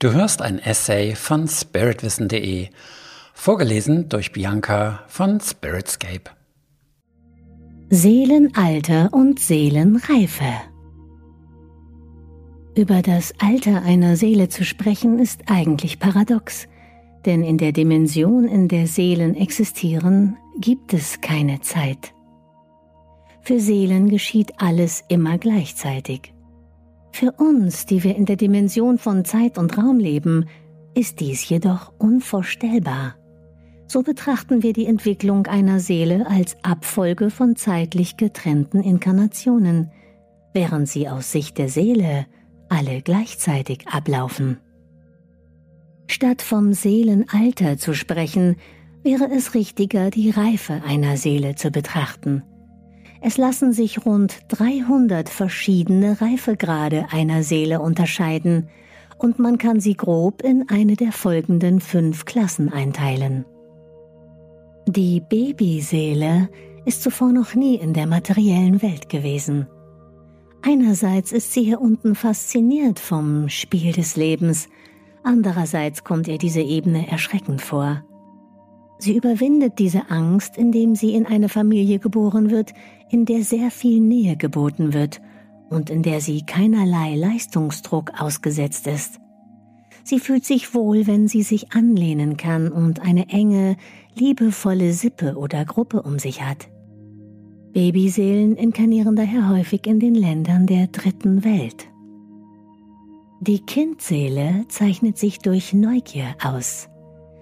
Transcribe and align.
Du 0.00 0.14
hörst 0.14 0.40
ein 0.40 0.58
Essay 0.58 1.14
von 1.14 1.46
spiritwissen.de, 1.46 2.68
vorgelesen 3.34 4.08
durch 4.08 4.32
Bianca 4.32 5.04
von 5.08 5.40
Spiritscape. 5.40 6.30
Seelenalter 7.90 9.10
und 9.12 9.38
Seelenreife. 9.38 10.54
Über 12.74 13.02
das 13.02 13.34
Alter 13.40 13.82
einer 13.82 14.16
Seele 14.16 14.48
zu 14.48 14.64
sprechen 14.64 15.18
ist 15.18 15.42
eigentlich 15.48 15.98
paradox, 15.98 16.66
denn 17.26 17.42
in 17.42 17.58
der 17.58 17.72
Dimension, 17.72 18.48
in 18.48 18.68
der 18.68 18.86
Seelen 18.86 19.34
existieren, 19.34 20.38
gibt 20.58 20.94
es 20.94 21.20
keine 21.20 21.60
Zeit. 21.60 22.14
Für 23.42 23.60
Seelen 23.60 24.08
geschieht 24.08 24.62
alles 24.62 25.04
immer 25.08 25.36
gleichzeitig. 25.36 26.32
Für 27.12 27.32
uns, 27.32 27.86
die 27.86 28.04
wir 28.04 28.16
in 28.16 28.24
der 28.24 28.36
Dimension 28.36 28.98
von 28.98 29.24
Zeit 29.24 29.58
und 29.58 29.76
Raum 29.76 29.98
leben, 29.98 30.46
ist 30.94 31.20
dies 31.20 31.48
jedoch 31.48 31.92
unvorstellbar. 31.98 33.14
So 33.86 34.02
betrachten 34.02 34.62
wir 34.62 34.72
die 34.72 34.86
Entwicklung 34.86 35.46
einer 35.46 35.80
Seele 35.80 36.26
als 36.28 36.56
Abfolge 36.62 37.30
von 37.30 37.56
zeitlich 37.56 38.16
getrennten 38.16 38.80
Inkarnationen, 38.80 39.90
während 40.54 40.88
sie 40.88 41.08
aus 41.08 41.32
Sicht 41.32 41.58
der 41.58 41.68
Seele 41.68 42.26
alle 42.68 43.02
gleichzeitig 43.02 43.88
ablaufen. 43.88 44.58
Statt 46.06 46.42
vom 46.42 46.72
Seelenalter 46.72 47.78
zu 47.78 47.94
sprechen, 47.94 48.56
wäre 49.02 49.28
es 49.30 49.54
richtiger, 49.54 50.10
die 50.10 50.30
Reife 50.30 50.82
einer 50.86 51.16
Seele 51.16 51.54
zu 51.54 51.70
betrachten. 51.70 52.42
Es 53.22 53.36
lassen 53.36 53.72
sich 53.72 54.06
rund 54.06 54.38
300 54.48 55.28
verschiedene 55.28 56.20
Reifegrade 56.20 57.06
einer 57.10 57.42
Seele 57.42 57.80
unterscheiden 57.80 58.68
und 59.18 59.38
man 59.38 59.58
kann 59.58 59.80
sie 59.80 59.94
grob 59.94 60.42
in 60.42 60.68
eine 60.70 60.96
der 60.96 61.12
folgenden 61.12 61.80
fünf 61.80 62.24
Klassen 62.24 62.72
einteilen. 62.72 63.44
Die 64.86 65.20
Babyseele 65.20 66.48
ist 66.86 67.02
zuvor 67.02 67.30
noch 67.30 67.54
nie 67.54 67.74
in 67.74 67.92
der 67.92 68.06
materiellen 68.06 68.80
Welt 68.80 69.10
gewesen. 69.10 69.66
Einerseits 70.62 71.32
ist 71.32 71.52
sie 71.52 71.62
hier 71.62 71.80
unten 71.80 72.14
fasziniert 72.14 72.98
vom 72.98 73.48
Spiel 73.48 73.92
des 73.92 74.16
Lebens, 74.16 74.68
andererseits 75.22 76.04
kommt 76.04 76.26
ihr 76.26 76.38
diese 76.38 76.60
Ebene 76.60 77.06
erschreckend 77.08 77.60
vor. 77.60 78.02
Sie 79.00 79.16
überwindet 79.16 79.78
diese 79.78 80.10
Angst, 80.10 80.58
indem 80.58 80.94
sie 80.94 81.14
in 81.14 81.24
eine 81.24 81.48
Familie 81.48 81.98
geboren 81.98 82.50
wird, 82.50 82.74
in 83.08 83.24
der 83.24 83.44
sehr 83.44 83.70
viel 83.70 83.98
Nähe 83.98 84.36
geboten 84.36 84.92
wird 84.92 85.22
und 85.70 85.88
in 85.88 86.02
der 86.02 86.20
sie 86.20 86.42
keinerlei 86.42 87.16
Leistungsdruck 87.16 88.20
ausgesetzt 88.20 88.86
ist. 88.86 89.18
Sie 90.04 90.18
fühlt 90.18 90.44
sich 90.44 90.74
wohl, 90.74 91.06
wenn 91.06 91.28
sie 91.28 91.42
sich 91.42 91.72
anlehnen 91.72 92.36
kann 92.36 92.68
und 92.68 93.00
eine 93.00 93.30
enge, 93.30 93.76
liebevolle 94.14 94.92
Sippe 94.92 95.36
oder 95.36 95.64
Gruppe 95.64 96.02
um 96.02 96.18
sich 96.18 96.42
hat. 96.42 96.68
Babyseelen 97.72 98.54
inkarnieren 98.56 99.16
daher 99.16 99.48
häufig 99.48 99.86
in 99.86 99.98
den 99.98 100.14
Ländern 100.14 100.66
der 100.66 100.88
dritten 100.88 101.42
Welt. 101.42 101.86
Die 103.40 103.60
Kindseele 103.60 104.66
zeichnet 104.68 105.16
sich 105.16 105.38
durch 105.38 105.72
Neugier 105.72 106.34
aus. 106.42 106.89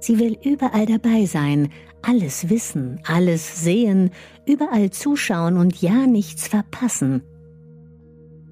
Sie 0.00 0.18
will 0.18 0.36
überall 0.42 0.86
dabei 0.86 1.26
sein, 1.26 1.68
alles 2.02 2.48
wissen, 2.48 3.00
alles 3.04 3.62
sehen, 3.62 4.10
überall 4.46 4.90
zuschauen 4.90 5.56
und 5.56 5.80
ja 5.80 6.06
nichts 6.06 6.48
verpassen. 6.48 7.22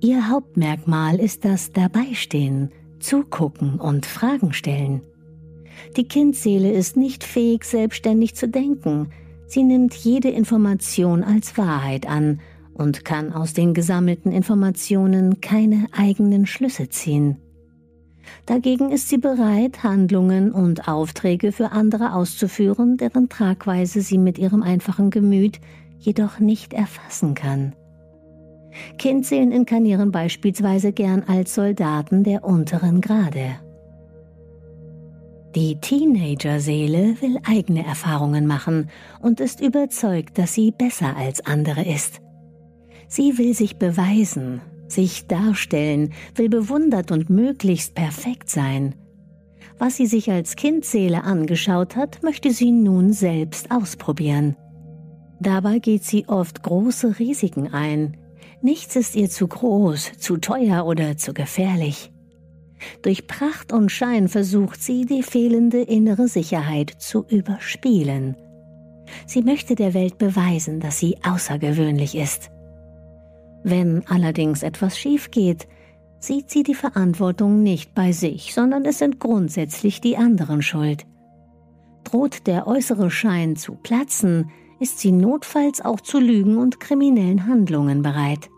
Ihr 0.00 0.28
Hauptmerkmal 0.28 1.18
ist 1.18 1.44
das 1.44 1.72
Dabeistehen, 1.72 2.70
Zugucken 3.00 3.80
und 3.80 4.06
Fragen 4.06 4.52
stellen. 4.52 5.02
Die 5.96 6.06
Kindseele 6.06 6.70
ist 6.70 6.96
nicht 6.96 7.24
fähig, 7.24 7.64
selbstständig 7.64 8.34
zu 8.34 8.48
denken. 8.48 9.10
Sie 9.46 9.62
nimmt 9.62 9.94
jede 9.94 10.28
Information 10.28 11.24
als 11.24 11.56
Wahrheit 11.56 12.06
an 12.06 12.40
und 12.74 13.04
kann 13.04 13.32
aus 13.32 13.54
den 13.54 13.74
gesammelten 13.74 14.30
Informationen 14.30 15.40
keine 15.40 15.86
eigenen 15.92 16.46
Schlüsse 16.46 16.88
ziehen. 16.90 17.38
Dagegen 18.46 18.90
ist 18.90 19.08
sie 19.08 19.18
bereit, 19.18 19.82
Handlungen 19.82 20.52
und 20.52 20.88
Aufträge 20.88 21.52
für 21.52 21.72
andere 21.72 22.14
auszuführen, 22.14 22.96
deren 22.96 23.28
Tragweise 23.28 24.00
sie 24.00 24.18
mit 24.18 24.38
ihrem 24.38 24.62
einfachen 24.62 25.10
Gemüt 25.10 25.60
jedoch 25.98 26.38
nicht 26.38 26.72
erfassen 26.72 27.34
kann. 27.34 27.74
Kindseelen 28.98 29.52
inkarnieren 29.52 30.12
beispielsweise 30.12 30.92
gern 30.92 31.24
als 31.26 31.54
Soldaten 31.54 32.24
der 32.24 32.44
unteren 32.44 33.00
Grade. 33.00 33.56
Die 35.54 35.80
Teenager-Seele 35.80 37.16
will 37.20 37.38
eigene 37.44 37.84
Erfahrungen 37.84 38.46
machen 38.46 38.90
und 39.20 39.40
ist 39.40 39.60
überzeugt, 39.60 40.38
dass 40.38 40.54
sie 40.54 40.70
besser 40.70 41.16
als 41.16 41.44
andere 41.44 41.84
ist. 41.84 42.20
Sie 43.08 43.38
will 43.38 43.54
sich 43.54 43.76
beweisen, 43.76 44.60
sich 44.90 45.26
darstellen, 45.26 46.12
will 46.34 46.48
bewundert 46.48 47.10
und 47.10 47.30
möglichst 47.30 47.94
perfekt 47.94 48.50
sein. 48.50 48.94
Was 49.78 49.96
sie 49.96 50.06
sich 50.06 50.30
als 50.30 50.56
Kindseele 50.56 51.22
angeschaut 51.22 51.94
hat, 51.94 52.22
möchte 52.22 52.50
sie 52.50 52.72
nun 52.72 53.12
selbst 53.12 53.70
ausprobieren. 53.70 54.56
Dabei 55.40 55.78
geht 55.78 56.04
sie 56.04 56.28
oft 56.28 56.62
große 56.62 57.18
Risiken 57.18 57.72
ein. 57.72 58.16
Nichts 58.60 58.96
ist 58.96 59.14
ihr 59.14 59.30
zu 59.30 59.46
groß, 59.46 60.12
zu 60.18 60.38
teuer 60.38 60.84
oder 60.84 61.16
zu 61.16 61.32
gefährlich. 61.32 62.10
Durch 63.02 63.26
Pracht 63.26 63.72
und 63.72 63.90
Schein 63.90 64.28
versucht 64.28 64.82
sie, 64.82 65.06
die 65.06 65.22
fehlende 65.22 65.80
innere 65.80 66.26
Sicherheit 66.28 66.90
zu 66.98 67.24
überspielen. 67.28 68.36
Sie 69.26 69.42
möchte 69.42 69.74
der 69.74 69.94
Welt 69.94 70.18
beweisen, 70.18 70.80
dass 70.80 70.98
sie 70.98 71.16
außergewöhnlich 71.22 72.16
ist. 72.16 72.50
Wenn 73.64 74.06
allerdings 74.08 74.62
etwas 74.62 74.98
schief 74.98 75.30
geht, 75.30 75.68
sieht 76.20 76.50
sie 76.50 76.62
die 76.62 76.74
Verantwortung 76.74 77.62
nicht 77.62 77.94
bei 77.94 78.12
sich, 78.12 78.54
sondern 78.54 78.84
es 78.84 78.98
sind 78.98 79.20
grundsätzlich 79.20 80.00
die 80.00 80.16
anderen 80.16 80.62
schuld. 80.62 81.06
Droht 82.04 82.46
der 82.46 82.66
äußere 82.66 83.10
Schein 83.10 83.56
zu 83.56 83.74
platzen, 83.74 84.50
ist 84.80 84.98
sie 84.98 85.12
notfalls 85.12 85.80
auch 85.80 86.00
zu 86.00 86.18
Lügen 86.18 86.56
und 86.56 86.80
kriminellen 86.80 87.46
Handlungen 87.46 88.02
bereit. 88.02 88.48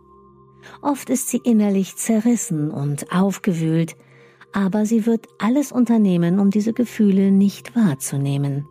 Oft 0.83 1.11
ist 1.11 1.29
sie 1.29 1.41
innerlich 1.43 1.97
zerrissen 1.97 2.71
und 2.71 3.13
aufgewühlt, 3.13 3.97
aber 4.53 4.85
sie 4.85 5.07
wird 5.07 5.27
alles 5.39 5.73
unternehmen, 5.73 6.39
um 6.39 6.51
diese 6.51 6.73
Gefühle 6.73 7.31
nicht 7.31 7.75
wahrzunehmen. 7.75 8.67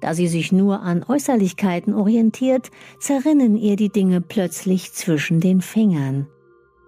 Da 0.00 0.14
sie 0.14 0.28
sich 0.28 0.52
nur 0.52 0.80
an 0.82 1.04
Äußerlichkeiten 1.06 1.94
orientiert, 1.94 2.70
zerrinnen 3.00 3.56
ihr 3.56 3.76
die 3.76 3.88
Dinge 3.88 4.20
plötzlich 4.20 4.92
zwischen 4.92 5.40
den 5.40 5.60
Fingern. 5.60 6.28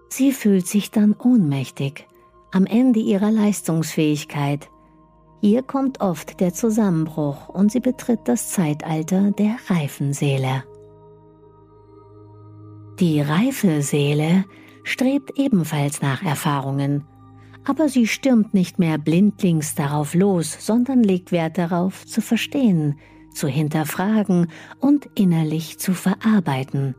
Sie 0.09 0.31
fühlt 0.31 0.67
sich 0.67 0.91
dann 0.91 1.15
ohnmächtig, 1.17 2.07
am 2.51 2.65
Ende 2.65 2.99
ihrer 2.99 3.31
Leistungsfähigkeit. 3.31 4.69
Hier 5.41 5.63
kommt 5.63 6.01
oft 6.01 6.39
der 6.39 6.53
Zusammenbruch 6.53 7.49
und 7.49 7.71
sie 7.71 7.79
betritt 7.79 8.21
das 8.25 8.49
Zeitalter 8.49 9.31
der 9.31 9.55
reifen 9.67 10.13
Seele. 10.13 10.63
Die 12.99 13.19
reife 13.21 13.81
Seele 13.81 14.45
strebt 14.83 15.37
ebenfalls 15.37 16.01
nach 16.01 16.23
Erfahrungen, 16.23 17.05
aber 17.65 17.89
sie 17.89 18.07
stürmt 18.07 18.53
nicht 18.53 18.79
mehr 18.79 18.97
blindlings 18.97 19.75
darauf 19.75 20.13
los, 20.13 20.65
sondern 20.65 21.03
legt 21.03 21.31
Wert 21.31 21.57
darauf, 21.57 22.05
zu 22.05 22.21
verstehen, 22.21 22.95
zu 23.33 23.47
hinterfragen 23.47 24.47
und 24.79 25.07
innerlich 25.15 25.79
zu 25.79 25.93
verarbeiten. 25.93 26.95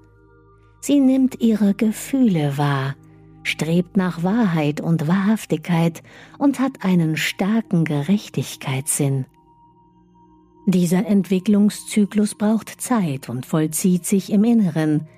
Sie 0.80 1.00
nimmt 1.00 1.40
ihre 1.40 1.74
Gefühle 1.74 2.58
wahr, 2.58 2.96
strebt 3.42 3.96
nach 3.96 4.22
Wahrheit 4.22 4.80
und 4.80 5.06
Wahrhaftigkeit 5.08 6.02
und 6.38 6.58
hat 6.58 6.84
einen 6.84 7.16
starken 7.16 7.84
Gerechtigkeitssinn. 7.84 9.26
Dieser 10.66 11.06
Entwicklungszyklus 11.06 12.36
braucht 12.36 12.80
Zeit 12.80 13.28
und 13.28 13.46
vollzieht 13.46 14.06
sich 14.06 14.32
im 14.32 14.44
Inneren, 14.44 15.08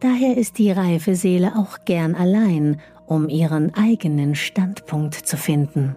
daher 0.00 0.36
ist 0.36 0.58
die 0.58 0.72
reife 0.72 1.14
Seele 1.14 1.56
auch 1.56 1.84
gern 1.84 2.16
allein 2.16 2.80
um 3.08 3.28
ihren 3.28 3.74
eigenen 3.74 4.34
Standpunkt 4.34 5.14
zu 5.14 5.36
finden. 5.36 5.96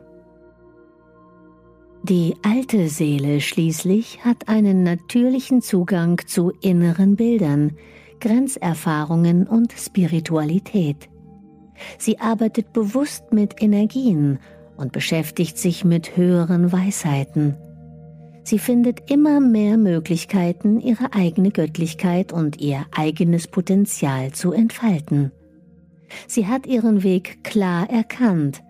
Die 2.04 2.36
alte 2.42 2.88
Seele 2.88 3.42
schließlich 3.42 4.26
hat 4.26 4.48
einen 4.50 4.82
natürlichen 4.82 5.62
Zugang 5.62 6.20
zu 6.26 6.52
inneren 6.62 7.16
Bildern, 7.16 7.78
Grenzerfahrungen 8.20 9.46
und 9.46 9.74
Spiritualität. 9.74 11.10
Sie 12.00 12.20
arbeitet 12.20 12.74
bewusst 12.74 13.32
mit 13.32 13.62
Energien 13.62 14.40
und 14.78 14.92
beschäftigt 14.94 15.58
sich 15.58 15.84
mit 15.84 16.18
höheren 16.18 16.72
Weisheiten. 16.72 17.56
Sie 18.44 18.58
findet 18.58 19.12
immer 19.12 19.40
mehr 19.40 19.78
Möglichkeiten, 19.78 20.80
ihre 20.80 21.14
eigene 21.14 21.52
Göttlichkeit 21.52 22.34
und 22.34 22.60
ihr 22.60 22.86
eigenes 22.96 23.48
Potenzial 23.48 24.32
zu 24.32 24.52
entfalten. 24.52 25.32
Sie 26.28 26.48
hat 26.48 26.66
ihren 26.68 27.04
Weg 27.04 27.44
klar 27.44 27.90
erkannt, 27.90 28.64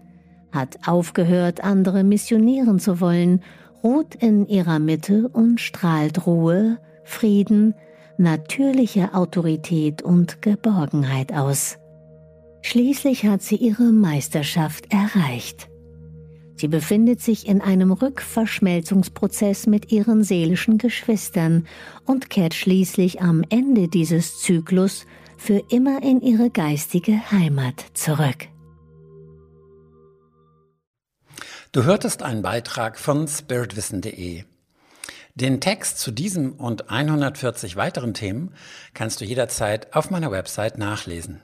hat 0.51 0.79
aufgehört, 0.87 1.63
andere 1.63 2.03
missionieren 2.03 2.79
zu 2.79 2.99
wollen, 2.99 3.41
ruht 3.83 4.15
in 4.15 4.47
ihrer 4.47 4.79
Mitte 4.79 5.29
und 5.29 5.59
strahlt 5.59 6.25
Ruhe, 6.25 6.77
Frieden, 7.03 7.73
natürliche 8.17 9.13
Autorität 9.13 10.01
und 10.01 10.41
Geborgenheit 10.41 11.33
aus. 11.33 11.77
Schließlich 12.61 13.25
hat 13.25 13.41
sie 13.41 13.55
ihre 13.55 13.91
Meisterschaft 13.91 14.93
erreicht. 14.93 15.67
Sie 16.55 16.67
befindet 16.67 17.21
sich 17.21 17.47
in 17.47 17.59
einem 17.59 17.91
Rückverschmelzungsprozess 17.91 19.65
mit 19.65 19.91
ihren 19.91 20.23
seelischen 20.23 20.77
Geschwistern 20.77 21.65
und 22.05 22.29
kehrt 22.29 22.53
schließlich 22.53 23.19
am 23.19 23.43
Ende 23.49 23.87
dieses 23.87 24.39
Zyklus 24.41 25.07
für 25.41 25.63
immer 25.69 26.03
in 26.03 26.21
ihre 26.21 26.51
geistige 26.51 27.31
Heimat 27.31 27.83
zurück. 27.95 28.47
Du 31.71 31.83
hörtest 31.83 32.21
einen 32.21 32.43
Beitrag 32.43 32.99
von 32.99 33.27
spiritwissen.de. 33.27 34.43
Den 35.33 35.59
Text 35.59 35.97
zu 35.97 36.11
diesem 36.11 36.53
und 36.53 36.91
140 36.91 37.75
weiteren 37.75 38.13
Themen 38.13 38.53
kannst 38.93 39.19
du 39.19 39.25
jederzeit 39.25 39.95
auf 39.95 40.11
meiner 40.11 40.29
Website 40.29 40.77
nachlesen. 40.77 41.41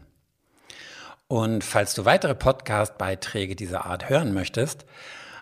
Und 1.28 1.64
falls 1.64 1.96
du 1.96 2.06
weitere 2.06 2.36
Podcast-Beiträge 2.36 3.56
dieser 3.56 3.88
Art 3.88 4.10
hören 4.10 4.32
möchtest, 4.32 4.86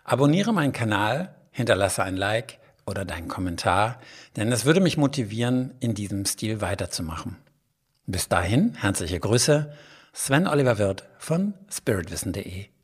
abonniere 0.05 0.53
meinen 0.53 0.71
Kanal, 0.71 1.35
hinterlasse 1.51 2.03
ein 2.03 2.15
Like 2.15 2.59
oder 2.85 3.03
deinen 3.03 3.27
Kommentar, 3.27 3.99
denn 4.37 4.49
es 4.53 4.63
würde 4.63 4.79
mich 4.79 4.95
motivieren, 4.95 5.73
in 5.81 5.93
diesem 5.93 6.25
Stil 6.25 6.61
weiterzumachen. 6.61 7.35
Bis 8.07 8.27
dahin, 8.27 8.75
herzliche 8.75 9.19
Grüße, 9.19 9.71
Sven 10.13 10.47
Oliver 10.47 10.77
Wirth 10.77 11.05
von 11.17 11.55
spiritwissen.de. 11.69 12.74